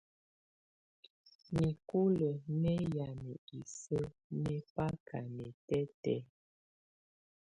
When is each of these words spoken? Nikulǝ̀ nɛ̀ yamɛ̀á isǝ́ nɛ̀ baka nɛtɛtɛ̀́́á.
Nikulǝ̀ 1.57 2.41
nɛ̀ 2.61 2.79
yamɛ̀á 2.95 3.39
isǝ́ 3.59 4.05
nɛ̀ 4.43 4.59
baka 4.75 5.17
nɛtɛtɛ̀́́á. 5.35 6.27